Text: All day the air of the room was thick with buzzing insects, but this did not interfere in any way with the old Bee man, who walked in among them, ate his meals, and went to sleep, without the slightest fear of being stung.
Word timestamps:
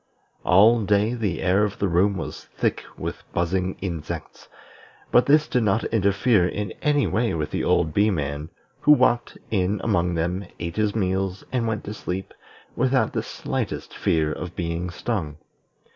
All 0.43 0.81
day 0.83 1.13
the 1.13 1.43
air 1.43 1.63
of 1.63 1.77
the 1.77 1.87
room 1.87 2.17
was 2.17 2.45
thick 2.45 2.83
with 2.97 3.21
buzzing 3.33 3.75
insects, 3.81 4.49
but 5.11 5.27
this 5.27 5.47
did 5.47 5.61
not 5.61 5.83
interfere 5.93 6.47
in 6.47 6.71
any 6.81 7.05
way 7.05 7.35
with 7.35 7.51
the 7.51 7.63
old 7.63 7.93
Bee 7.93 8.09
man, 8.09 8.49
who 8.79 8.93
walked 8.93 9.37
in 9.51 9.79
among 9.83 10.15
them, 10.15 10.47
ate 10.59 10.77
his 10.77 10.95
meals, 10.95 11.43
and 11.51 11.67
went 11.67 11.83
to 11.83 11.93
sleep, 11.93 12.33
without 12.75 13.13
the 13.13 13.21
slightest 13.21 13.95
fear 13.95 14.33
of 14.33 14.55
being 14.55 14.89
stung. 14.89 15.37